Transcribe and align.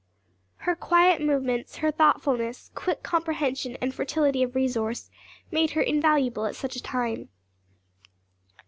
Her 0.65 0.75
quiet 0.75 1.21
movements, 1.21 1.75
her 1.75 1.91
thoughtfulness, 1.91 2.71
quick 2.73 3.03
comprehension 3.03 3.77
and 3.79 3.93
fertility 3.93 4.41
of 4.41 4.55
resource, 4.55 5.11
made 5.51 5.73
her 5.73 5.81
invaluable 5.83 6.47
at 6.47 6.55
such 6.55 6.75
a 6.75 6.81
time. 6.81 7.29